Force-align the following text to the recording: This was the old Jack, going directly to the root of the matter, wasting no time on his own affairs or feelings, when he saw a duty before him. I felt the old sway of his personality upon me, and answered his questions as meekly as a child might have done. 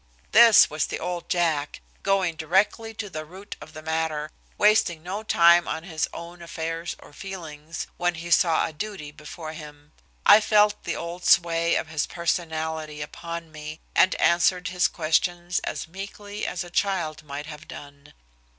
This 0.31 0.67
was 0.67 0.87
the 0.87 0.97
old 0.99 1.29
Jack, 1.29 1.79
going 2.01 2.33
directly 2.35 2.91
to 2.95 3.07
the 3.07 3.23
root 3.23 3.55
of 3.61 3.73
the 3.73 3.83
matter, 3.83 4.31
wasting 4.57 5.03
no 5.03 5.21
time 5.21 5.67
on 5.67 5.83
his 5.83 6.09
own 6.11 6.41
affairs 6.41 6.95
or 6.97 7.13
feelings, 7.13 7.85
when 7.97 8.15
he 8.15 8.31
saw 8.31 8.65
a 8.65 8.73
duty 8.73 9.11
before 9.11 9.53
him. 9.53 9.91
I 10.25 10.41
felt 10.41 10.85
the 10.85 10.95
old 10.95 11.23
sway 11.23 11.75
of 11.75 11.89
his 11.89 12.07
personality 12.07 13.03
upon 13.03 13.51
me, 13.51 13.79
and 13.95 14.15
answered 14.15 14.69
his 14.69 14.87
questions 14.87 15.59
as 15.65 15.87
meekly 15.87 16.47
as 16.47 16.63
a 16.63 16.71
child 16.71 17.21
might 17.21 17.45
have 17.45 17.67
done. 17.67 18.13